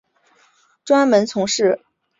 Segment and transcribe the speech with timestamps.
[0.83, 1.91] 专门从事房地产法律。